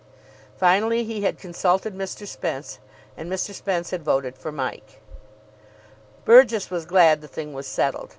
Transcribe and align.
Finally 0.57 1.03
he 1.03 1.21
had 1.21 1.37
consulted 1.37 1.95
Mr. 1.95 2.25
Spence, 2.27 2.79
and 3.15 3.31
Mr. 3.31 3.53
Spence 3.53 3.91
had 3.91 4.01
voted 4.03 4.35
for 4.35 4.51
Mike. 4.51 4.99
Burgess 6.25 6.71
was 6.71 6.87
glad 6.87 7.21
the 7.21 7.27
thing 7.27 7.53
was 7.53 7.67
settled. 7.67 8.09